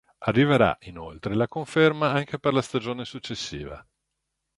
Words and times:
Arriverà 0.21 0.75
inoltre 0.85 1.35
la 1.35 1.47
conferma 1.47 2.09
anche 2.09 2.39
per 2.39 2.53
la 2.53 2.63
stagione 2.63 3.05
successiva. 3.05 3.87